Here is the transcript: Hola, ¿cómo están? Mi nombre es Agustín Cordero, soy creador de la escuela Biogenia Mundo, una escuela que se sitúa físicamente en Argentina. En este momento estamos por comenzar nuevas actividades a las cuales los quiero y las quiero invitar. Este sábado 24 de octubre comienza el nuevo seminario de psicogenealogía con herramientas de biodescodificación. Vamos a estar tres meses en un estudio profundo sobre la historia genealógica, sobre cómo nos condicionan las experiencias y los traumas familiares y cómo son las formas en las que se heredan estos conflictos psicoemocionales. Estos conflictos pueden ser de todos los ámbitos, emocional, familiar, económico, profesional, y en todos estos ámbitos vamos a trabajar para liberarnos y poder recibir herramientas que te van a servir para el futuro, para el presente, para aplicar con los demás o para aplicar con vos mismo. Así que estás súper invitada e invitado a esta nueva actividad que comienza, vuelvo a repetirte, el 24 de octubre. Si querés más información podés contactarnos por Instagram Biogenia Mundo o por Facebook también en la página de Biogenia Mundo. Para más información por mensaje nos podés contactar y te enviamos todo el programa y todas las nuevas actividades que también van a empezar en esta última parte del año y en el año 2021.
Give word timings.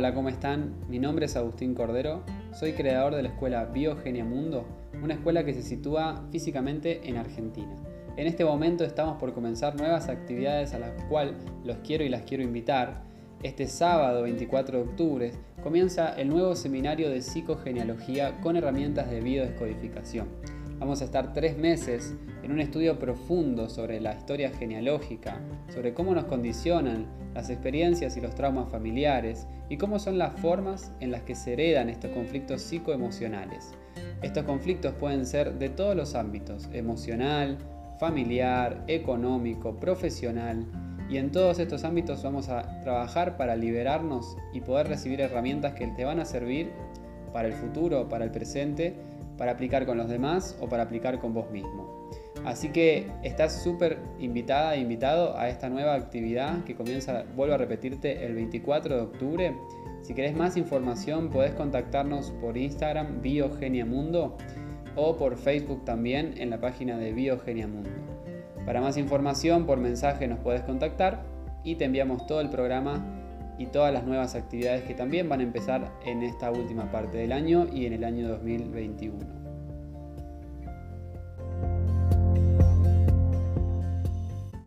Hola, 0.00 0.14
¿cómo 0.14 0.30
están? 0.30 0.72
Mi 0.88 0.98
nombre 0.98 1.26
es 1.26 1.36
Agustín 1.36 1.74
Cordero, 1.74 2.24
soy 2.58 2.72
creador 2.72 3.14
de 3.14 3.22
la 3.22 3.28
escuela 3.28 3.66
Biogenia 3.66 4.24
Mundo, 4.24 4.64
una 5.02 5.12
escuela 5.12 5.44
que 5.44 5.52
se 5.52 5.62
sitúa 5.62 6.26
físicamente 6.32 7.06
en 7.06 7.18
Argentina. 7.18 7.76
En 8.16 8.26
este 8.26 8.42
momento 8.46 8.82
estamos 8.82 9.18
por 9.18 9.34
comenzar 9.34 9.76
nuevas 9.76 10.08
actividades 10.08 10.72
a 10.72 10.78
las 10.78 11.04
cuales 11.04 11.34
los 11.64 11.76
quiero 11.84 12.02
y 12.02 12.08
las 12.08 12.22
quiero 12.22 12.42
invitar. 12.42 13.02
Este 13.42 13.66
sábado 13.66 14.22
24 14.22 14.78
de 14.78 14.84
octubre 14.84 15.32
comienza 15.62 16.14
el 16.14 16.30
nuevo 16.30 16.56
seminario 16.56 17.10
de 17.10 17.20
psicogenealogía 17.20 18.40
con 18.40 18.56
herramientas 18.56 19.10
de 19.10 19.20
biodescodificación. 19.20 20.28
Vamos 20.80 21.02
a 21.02 21.04
estar 21.04 21.34
tres 21.34 21.58
meses 21.58 22.14
en 22.42 22.52
un 22.52 22.58
estudio 22.58 22.98
profundo 22.98 23.68
sobre 23.68 24.00
la 24.00 24.14
historia 24.14 24.50
genealógica, 24.50 25.38
sobre 25.68 25.92
cómo 25.92 26.14
nos 26.14 26.24
condicionan 26.24 27.06
las 27.34 27.50
experiencias 27.50 28.16
y 28.16 28.22
los 28.22 28.34
traumas 28.34 28.70
familiares 28.70 29.46
y 29.68 29.76
cómo 29.76 29.98
son 29.98 30.16
las 30.16 30.40
formas 30.40 30.90
en 31.00 31.10
las 31.10 31.20
que 31.22 31.34
se 31.34 31.52
heredan 31.52 31.90
estos 31.90 32.12
conflictos 32.12 32.62
psicoemocionales. 32.62 33.74
Estos 34.22 34.44
conflictos 34.44 34.94
pueden 34.94 35.26
ser 35.26 35.58
de 35.58 35.68
todos 35.68 35.94
los 35.94 36.14
ámbitos, 36.14 36.70
emocional, 36.72 37.58
familiar, 37.98 38.82
económico, 38.88 39.78
profesional, 39.78 40.66
y 41.10 41.18
en 41.18 41.30
todos 41.30 41.58
estos 41.58 41.84
ámbitos 41.84 42.22
vamos 42.22 42.48
a 42.48 42.80
trabajar 42.80 43.36
para 43.36 43.54
liberarnos 43.54 44.38
y 44.54 44.62
poder 44.62 44.88
recibir 44.88 45.20
herramientas 45.20 45.74
que 45.74 45.88
te 45.88 46.06
van 46.06 46.20
a 46.20 46.24
servir 46.24 46.70
para 47.34 47.48
el 47.48 47.54
futuro, 47.54 48.08
para 48.08 48.24
el 48.24 48.30
presente, 48.30 48.94
para 49.40 49.52
aplicar 49.52 49.86
con 49.86 49.96
los 49.96 50.10
demás 50.10 50.54
o 50.60 50.68
para 50.68 50.82
aplicar 50.82 51.18
con 51.18 51.32
vos 51.32 51.50
mismo. 51.50 52.10
Así 52.44 52.68
que 52.68 53.10
estás 53.22 53.62
súper 53.62 53.98
invitada 54.18 54.74
e 54.74 54.80
invitado 54.80 55.34
a 55.38 55.48
esta 55.48 55.70
nueva 55.70 55.94
actividad 55.94 56.62
que 56.64 56.74
comienza, 56.74 57.24
vuelvo 57.34 57.54
a 57.54 57.56
repetirte, 57.56 58.26
el 58.26 58.34
24 58.34 58.96
de 58.96 59.00
octubre. 59.00 59.56
Si 60.02 60.12
querés 60.12 60.36
más 60.36 60.58
información 60.58 61.30
podés 61.30 61.54
contactarnos 61.54 62.32
por 62.32 62.58
Instagram 62.58 63.22
Biogenia 63.22 63.86
Mundo 63.86 64.36
o 64.94 65.16
por 65.16 65.38
Facebook 65.38 65.86
también 65.86 66.34
en 66.36 66.50
la 66.50 66.60
página 66.60 66.98
de 66.98 67.14
Biogenia 67.14 67.66
Mundo. 67.66 67.88
Para 68.66 68.82
más 68.82 68.98
información 68.98 69.64
por 69.64 69.78
mensaje 69.78 70.28
nos 70.28 70.40
podés 70.40 70.60
contactar 70.64 71.24
y 71.64 71.76
te 71.76 71.86
enviamos 71.86 72.26
todo 72.26 72.42
el 72.42 72.50
programa 72.50 73.29
y 73.60 73.66
todas 73.66 73.92
las 73.92 74.04
nuevas 74.04 74.34
actividades 74.34 74.84
que 74.84 74.94
también 74.94 75.28
van 75.28 75.40
a 75.40 75.42
empezar 75.42 75.92
en 76.06 76.22
esta 76.22 76.50
última 76.50 76.90
parte 76.90 77.18
del 77.18 77.30
año 77.30 77.66
y 77.70 77.84
en 77.84 77.92
el 77.92 78.04
año 78.04 78.26
2021. 78.26 79.49